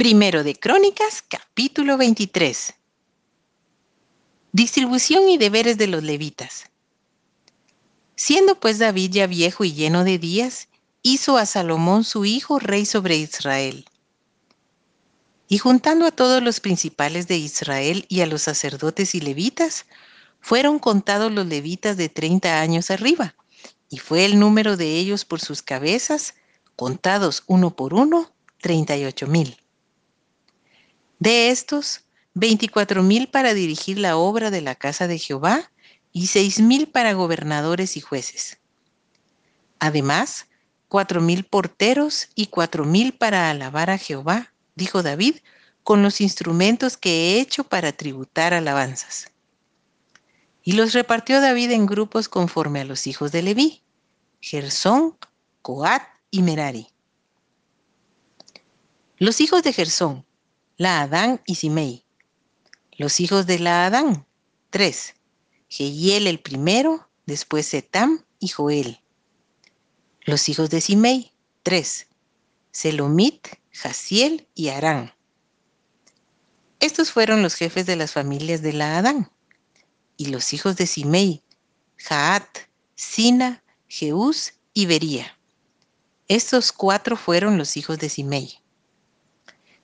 Primero 0.00 0.44
de 0.44 0.54
Crónicas, 0.54 1.22
capítulo 1.28 1.98
23. 1.98 2.72
Distribución 4.50 5.28
y 5.28 5.36
deberes 5.36 5.76
de 5.76 5.88
los 5.88 6.02
levitas. 6.02 6.70
Siendo 8.16 8.58
pues 8.58 8.78
David 8.78 9.10
ya 9.12 9.26
viejo 9.26 9.62
y 9.62 9.74
lleno 9.74 10.02
de 10.04 10.16
días, 10.16 10.68
hizo 11.02 11.36
a 11.36 11.44
Salomón 11.44 12.04
su 12.04 12.24
hijo 12.24 12.58
rey 12.58 12.86
sobre 12.86 13.18
Israel. 13.18 13.84
Y 15.48 15.58
juntando 15.58 16.06
a 16.06 16.12
todos 16.12 16.42
los 16.42 16.60
principales 16.60 17.28
de 17.28 17.36
Israel 17.36 18.06
y 18.08 18.22
a 18.22 18.26
los 18.26 18.40
sacerdotes 18.40 19.14
y 19.14 19.20
levitas, 19.20 19.84
fueron 20.40 20.78
contados 20.78 21.30
los 21.30 21.44
levitas 21.44 21.98
de 21.98 22.08
treinta 22.08 22.62
años 22.62 22.90
arriba, 22.90 23.34
y 23.90 23.98
fue 23.98 24.24
el 24.24 24.38
número 24.38 24.78
de 24.78 24.96
ellos 24.96 25.26
por 25.26 25.42
sus 25.42 25.60
cabezas, 25.60 26.36
contados 26.74 27.42
uno 27.46 27.76
por 27.76 27.92
uno, 27.92 28.32
treinta 28.62 28.96
y 28.96 29.04
ocho 29.04 29.26
mil. 29.26 29.58
De 31.20 31.50
estos, 31.50 32.06
veinticuatro 32.32 33.02
mil 33.02 33.28
para 33.28 33.54
dirigir 33.54 33.98
la 33.98 34.16
obra 34.16 34.50
de 34.50 34.62
la 34.62 34.74
casa 34.74 35.06
de 35.06 35.18
Jehová 35.18 35.70
y 36.12 36.26
seis 36.26 36.60
mil 36.60 36.88
para 36.88 37.12
gobernadores 37.12 37.96
y 37.98 38.00
jueces. 38.00 38.58
Además, 39.78 40.46
cuatro 40.88 41.20
mil 41.20 41.44
porteros 41.44 42.30
y 42.34 42.46
cuatro 42.46 42.86
mil 42.86 43.12
para 43.12 43.50
alabar 43.50 43.90
a 43.90 43.98
Jehová, 43.98 44.52
dijo 44.74 45.02
David, 45.02 45.36
con 45.84 46.02
los 46.02 46.22
instrumentos 46.22 46.96
que 46.96 47.10
he 47.10 47.40
hecho 47.40 47.64
para 47.64 47.92
tributar 47.92 48.54
alabanzas. 48.54 49.30
Y 50.62 50.72
los 50.72 50.94
repartió 50.94 51.42
David 51.42 51.70
en 51.72 51.84
grupos 51.84 52.30
conforme 52.30 52.80
a 52.80 52.84
los 52.84 53.06
hijos 53.06 53.30
de 53.30 53.42
Leví, 53.42 53.82
Gersón, 54.40 55.18
Coat 55.60 56.02
y 56.30 56.42
Merari. 56.42 56.88
Los 59.18 59.42
hijos 59.42 59.62
de 59.62 59.74
Gersón, 59.74 60.24
Laadán 60.80 61.42
y 61.44 61.56
Simei. 61.56 62.06
Los 62.92 63.20
hijos 63.20 63.46
de 63.46 63.58
Laadán, 63.58 64.26
tres. 64.70 65.12
Jehiel 65.68 66.26
el 66.26 66.40
primero, 66.40 67.06
después 67.26 67.66
Setam 67.66 68.24
y 68.38 68.48
Joel. 68.48 68.98
Los 70.22 70.48
hijos 70.48 70.70
de 70.70 70.80
Simei, 70.80 71.34
tres. 71.62 72.06
Selomit, 72.72 73.46
Jaciel 73.70 74.48
y 74.54 74.70
Arán. 74.70 75.12
Estos 76.78 77.12
fueron 77.12 77.42
los 77.42 77.56
jefes 77.56 77.84
de 77.84 77.96
las 77.96 78.12
familias 78.12 78.62
de 78.62 78.72
Laadán 78.72 79.30
y 80.16 80.28
los 80.28 80.54
hijos 80.54 80.76
de 80.76 80.86
Simei, 80.86 81.42
Jaat, 81.98 82.56
Sina, 82.94 83.62
Jeús 83.86 84.54
y 84.72 84.86
Bería. 84.86 85.38
Estos 86.26 86.72
cuatro 86.72 87.18
fueron 87.18 87.58
los 87.58 87.76
hijos 87.76 87.98
de 87.98 88.08
Simei. 88.08 88.60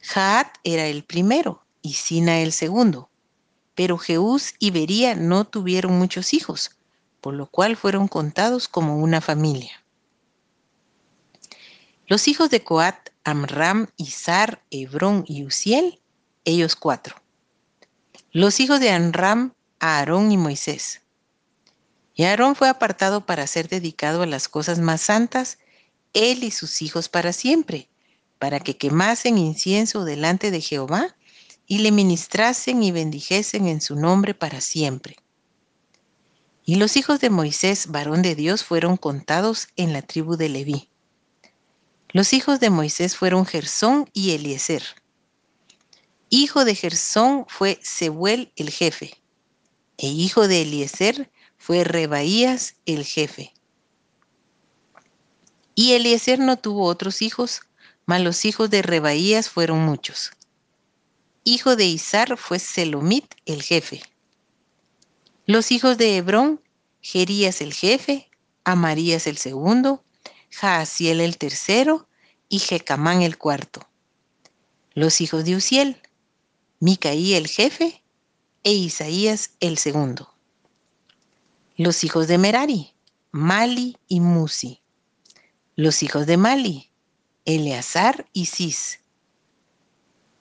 Jaat 0.00 0.56
era 0.64 0.86
el 0.86 1.04
primero 1.04 1.64
y 1.82 1.94
Sina 1.94 2.40
el 2.40 2.52
segundo, 2.52 3.10
pero 3.74 3.98
Jeús 3.98 4.54
y 4.58 4.70
Bería 4.70 5.14
no 5.14 5.44
tuvieron 5.44 5.98
muchos 5.98 6.34
hijos, 6.34 6.72
por 7.20 7.34
lo 7.34 7.46
cual 7.46 7.76
fueron 7.76 8.08
contados 8.08 8.68
como 8.68 8.98
una 8.98 9.20
familia. 9.20 9.84
Los 12.06 12.28
hijos 12.28 12.50
de 12.50 12.62
Coat, 12.62 13.10
Amram, 13.24 13.88
Izar, 13.96 14.62
Hebrón 14.70 15.24
y 15.26 15.44
Uziel, 15.44 16.00
ellos 16.44 16.76
cuatro. 16.76 17.16
Los 18.30 18.60
hijos 18.60 18.78
de 18.78 18.90
Amram, 18.90 19.54
Aarón 19.80 20.30
y 20.30 20.36
Moisés. 20.36 21.02
Y 22.14 22.24
Aarón 22.24 22.54
fue 22.54 22.68
apartado 22.68 23.26
para 23.26 23.46
ser 23.46 23.68
dedicado 23.68 24.22
a 24.22 24.26
las 24.26 24.48
cosas 24.48 24.78
más 24.78 25.00
santas, 25.00 25.58
él 26.14 26.44
y 26.44 26.50
sus 26.50 26.80
hijos 26.80 27.08
para 27.08 27.32
siempre, 27.32 27.88
para 28.38 28.60
que 28.60 28.76
quemasen 28.76 29.38
incienso 29.38 30.04
delante 30.04 30.50
de 30.50 30.60
Jehová 30.60 31.16
y 31.66 31.78
le 31.78 31.92
ministrasen 31.92 32.82
y 32.82 32.92
bendijesen 32.92 33.66
en 33.66 33.80
su 33.80 33.96
nombre 33.96 34.34
para 34.34 34.60
siempre. 34.60 35.16
Y 36.64 36.76
los 36.76 36.96
hijos 36.96 37.20
de 37.20 37.30
Moisés, 37.30 37.88
varón 37.88 38.22
de 38.22 38.34
Dios, 38.34 38.64
fueron 38.64 38.96
contados 38.96 39.68
en 39.76 39.92
la 39.92 40.02
tribu 40.02 40.36
de 40.36 40.48
Leví. 40.48 40.88
Los 42.10 42.32
hijos 42.32 42.60
de 42.60 42.70
Moisés 42.70 43.16
fueron 43.16 43.46
Gersón 43.46 44.08
y 44.12 44.32
Eliezer. 44.32 44.82
Hijo 46.28 46.64
de 46.64 46.74
Gersón 46.74 47.44
fue 47.48 47.78
Sebuel 47.82 48.52
el 48.56 48.70
jefe 48.70 49.22
e 49.98 50.08
hijo 50.08 50.46
de 50.48 50.62
Eliezer 50.62 51.30
fue 51.56 51.84
Rebaías 51.84 52.76
el 52.84 53.04
jefe. 53.04 53.52
Y 55.74 55.92
Eliezer 55.92 56.38
no 56.38 56.56
tuvo 56.56 56.84
otros 56.84 57.22
hijos, 57.22 57.62
mas 58.06 58.20
los 58.20 58.44
hijos 58.44 58.70
de 58.70 58.82
Rebaías 58.82 59.50
fueron 59.50 59.80
muchos. 59.80 60.30
Hijo 61.44 61.76
de 61.76 61.86
Izar 61.86 62.36
fue 62.38 62.58
Selomit 62.58 63.34
el 63.44 63.62
jefe. 63.62 64.02
Los 65.44 65.70
hijos 65.70 65.98
de 65.98 66.16
Hebrón, 66.16 66.60
Gerías 67.00 67.60
el 67.60 67.72
jefe, 67.74 68.30
Amarías 68.64 69.26
el 69.26 69.36
segundo, 69.36 70.02
Jaasiel 70.50 71.20
el 71.20 71.38
tercero 71.38 72.08
y 72.48 72.58
Jecamán 72.58 73.22
el 73.22 73.38
cuarto. 73.38 73.86
Los 74.94 75.20
hijos 75.20 75.44
de 75.44 75.56
Uziel, 75.56 76.00
Micaí 76.80 77.34
el 77.34 77.46
jefe 77.46 78.02
e 78.64 78.72
Isaías 78.72 79.50
el 79.60 79.78
segundo. 79.78 80.34
Los 81.76 82.02
hijos 82.04 82.26
de 82.26 82.38
Merari, 82.38 82.92
Mali 83.30 83.96
y 84.08 84.20
Musi. 84.20 84.80
Los 85.76 86.02
hijos 86.02 86.26
de 86.26 86.36
Mali, 86.36 86.90
Eleazar 87.46 88.28
y 88.32 88.46
Cis. 88.46 89.00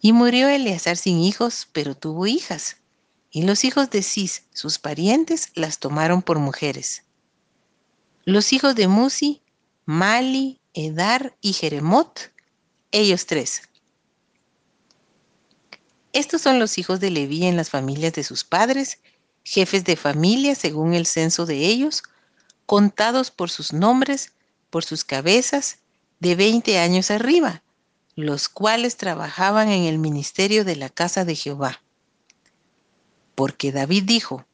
Y 0.00 0.12
murió 0.12 0.48
Eleazar 0.48 0.96
sin 0.96 1.20
hijos, 1.20 1.68
pero 1.72 1.94
tuvo 1.94 2.26
hijas. 2.26 2.78
Y 3.30 3.42
los 3.42 3.64
hijos 3.64 3.90
de 3.90 4.02
Cis, 4.02 4.44
sus 4.54 4.78
parientes, 4.78 5.50
las 5.54 5.78
tomaron 5.78 6.22
por 6.22 6.38
mujeres. 6.38 7.04
Los 8.24 8.52
hijos 8.54 8.74
de 8.74 8.88
Musi, 8.88 9.42
Mali, 9.84 10.58
Edar 10.72 11.36
y 11.42 11.52
Jeremot, 11.52 12.32
ellos 12.92 13.26
tres. 13.26 13.62
Estos 16.14 16.40
son 16.40 16.58
los 16.58 16.78
hijos 16.78 16.98
de 16.98 17.10
Leví 17.10 17.44
en 17.44 17.56
las 17.56 17.68
familias 17.68 18.14
de 18.14 18.24
sus 18.24 18.42
padres, 18.42 19.00
jefes 19.44 19.84
de 19.84 19.96
familia 19.96 20.54
según 20.54 20.94
el 20.94 21.04
censo 21.04 21.44
de 21.44 21.58
ellos, 21.66 22.02
contados 22.64 23.30
por 23.30 23.50
sus 23.50 23.74
nombres, 23.74 24.32
por 24.70 24.82
sus 24.82 25.04
cabezas, 25.04 25.78
de 26.20 26.34
20 26.34 26.78
años 26.78 27.10
arriba, 27.10 27.62
los 28.14 28.48
cuales 28.48 28.96
trabajaban 28.96 29.68
en 29.68 29.84
el 29.84 29.98
ministerio 29.98 30.64
de 30.64 30.76
la 30.76 30.88
casa 30.88 31.24
de 31.24 31.34
Jehová. 31.34 31.82
Porque 33.34 33.72
David 33.72 34.04
dijo, 34.04 34.46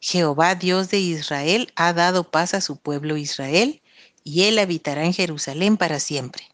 Jehová 0.00 0.54
Dios 0.54 0.90
de 0.90 0.98
Israel 0.98 1.72
ha 1.76 1.94
dado 1.94 2.30
paz 2.30 2.52
a 2.52 2.60
su 2.60 2.76
pueblo 2.76 3.16
Israel, 3.16 3.80
y 4.22 4.44
él 4.44 4.58
habitará 4.58 5.04
en 5.04 5.14
Jerusalén 5.14 5.76
para 5.76 6.00
siempre. 6.00 6.48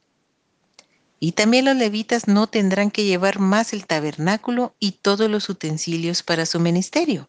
Y 1.18 1.32
también 1.32 1.66
los 1.66 1.76
levitas 1.76 2.28
no 2.28 2.46
tendrán 2.46 2.90
que 2.90 3.04
llevar 3.04 3.38
más 3.38 3.72
el 3.72 3.86
tabernáculo 3.86 4.74
y 4.80 4.92
todos 4.92 5.28
los 5.28 5.48
utensilios 5.48 6.22
para 6.22 6.46
su 6.46 6.58
ministerio. 6.60 7.28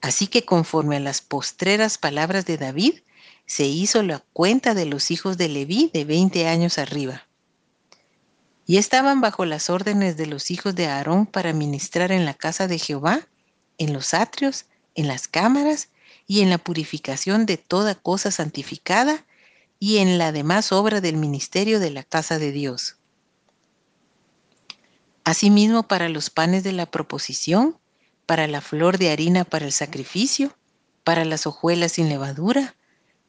Así 0.00 0.26
que 0.26 0.44
conforme 0.44 0.96
a 0.96 1.00
las 1.00 1.20
postreras 1.20 1.98
palabras 1.98 2.46
de 2.46 2.56
David, 2.56 3.00
se 3.46 3.64
hizo 3.64 4.02
la 4.02 4.20
cuenta 4.32 4.74
de 4.74 4.86
los 4.86 5.10
hijos 5.10 5.36
de 5.36 5.48
Leví 5.48 5.90
de 5.92 6.04
20 6.04 6.48
años 6.48 6.78
arriba. 6.78 7.26
Y 8.66 8.78
estaban 8.78 9.20
bajo 9.20 9.44
las 9.44 9.68
órdenes 9.68 10.16
de 10.16 10.26
los 10.26 10.50
hijos 10.50 10.74
de 10.74 10.86
Aarón 10.86 11.26
para 11.26 11.52
ministrar 11.52 12.12
en 12.12 12.24
la 12.24 12.34
casa 12.34 12.66
de 12.66 12.78
Jehová, 12.78 13.28
en 13.76 13.92
los 13.92 14.14
atrios, 14.14 14.66
en 14.94 15.08
las 15.08 15.28
cámaras 15.28 15.88
y 16.26 16.40
en 16.40 16.50
la 16.50 16.58
purificación 16.58 17.44
de 17.44 17.58
toda 17.58 17.94
cosa 17.94 18.30
santificada 18.30 19.26
y 19.78 19.98
en 19.98 20.16
la 20.16 20.32
demás 20.32 20.72
obra 20.72 21.02
del 21.02 21.16
ministerio 21.16 21.78
de 21.78 21.90
la 21.90 22.02
casa 22.02 22.38
de 22.38 22.52
Dios. 22.52 22.96
Asimismo, 25.24 25.88
para 25.88 26.08
los 26.08 26.30
panes 26.30 26.64
de 26.64 26.72
la 26.72 26.86
proposición, 26.86 27.78
para 28.26 28.46
la 28.46 28.60
flor 28.60 28.98
de 28.98 29.10
harina 29.10 29.44
para 29.44 29.66
el 29.66 29.72
sacrificio, 29.72 30.56
para 31.02 31.24
las 31.24 31.46
hojuelas 31.46 31.92
sin 31.92 32.08
levadura, 32.08 32.76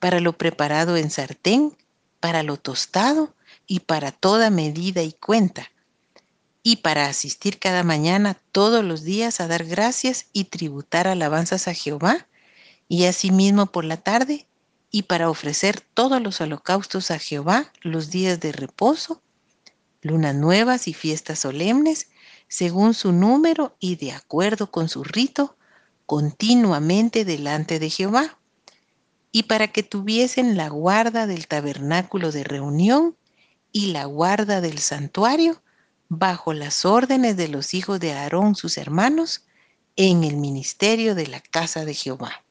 para 0.06 0.20
lo 0.20 0.38
preparado 0.38 0.98
en 0.98 1.10
sartén, 1.10 1.76
para 2.20 2.44
lo 2.44 2.58
tostado 2.58 3.34
y 3.66 3.80
para 3.80 4.12
toda 4.12 4.52
medida 4.52 5.02
y 5.02 5.14
cuenta, 5.14 5.72
y 6.62 6.76
para 6.76 7.08
asistir 7.08 7.58
cada 7.58 7.82
mañana 7.82 8.40
todos 8.52 8.84
los 8.84 9.02
días 9.02 9.42
a 9.42 9.48
dar 9.48 9.66
gracias 9.66 10.28
y 10.32 10.44
tributar 10.44 11.08
alabanzas 11.08 11.68
a 11.68 11.74
Jehová, 11.74 12.28
y 12.88 13.06
asimismo 13.06 13.66
por 13.66 13.84
la 13.84 13.98
tarde 13.98 14.46
y 14.92 15.02
para 15.02 15.28
ofrecer 15.28 15.82
todos 15.82 16.22
los 16.22 16.40
holocaustos 16.40 17.10
a 17.10 17.18
Jehová 17.18 17.74
los 17.82 18.12
días 18.12 18.40
de 18.40 18.52
reposo, 18.52 19.24
lunas 20.04 20.36
nuevas 20.36 20.88
y 20.88 20.94
fiestas 20.94 21.40
solemnes, 21.40 22.10
según 22.48 22.94
su 22.94 23.12
número 23.12 23.76
y 23.80 23.96
de 23.96 24.12
acuerdo 24.12 24.70
con 24.70 24.88
su 24.88 25.04
rito, 25.04 25.58
continuamente 26.06 27.26
delante 27.26 27.80
de 27.80 27.90
Jehová, 27.90 28.38
y 29.36 29.44
para 29.44 29.68
que 29.68 29.84
tuviesen 29.84 30.56
la 30.56 30.70
guarda 30.70 31.28
del 31.28 31.48
tabernáculo 31.48 32.32
de 32.32 32.46
reunión 32.46 33.18
y 33.74 33.88
la 33.88 34.06
guarda 34.06 34.62
del 34.62 34.80
santuario 34.80 35.62
bajo 36.08 36.54
las 36.54 36.86
órdenes 36.86 37.36
de 37.36 37.50
los 37.50 37.74
hijos 37.74 38.00
de 38.00 38.14
Aarón, 38.14 38.56
sus 38.56 38.78
hermanos, 38.78 39.44
en 39.98 40.24
el 40.24 40.38
ministerio 40.38 41.16
de 41.16 41.28
la 41.28 41.42
casa 41.42 41.84
de 41.84 41.94
Jehová. 41.94 42.45